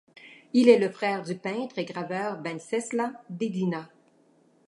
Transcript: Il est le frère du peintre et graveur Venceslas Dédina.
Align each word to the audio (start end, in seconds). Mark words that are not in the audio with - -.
Il 0.53 0.67
est 0.67 0.79
le 0.79 0.89
frère 0.89 1.21
du 1.21 1.35
peintre 1.37 1.77
et 1.77 1.85
graveur 1.85 2.41
Venceslas 2.41 3.11
Dédina. 3.29 3.87